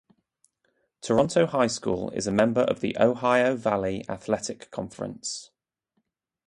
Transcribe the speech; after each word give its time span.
Toronto 1.01 1.45
High 1.45 1.67
School 1.67 2.09
is 2.09 2.25
a 2.25 2.31
member 2.31 2.61
of 2.61 2.79
the 2.79 2.97
Ohio 2.99 3.55
Valley 3.55 4.03
Athletic 4.09 4.71
Conference. 4.71 5.51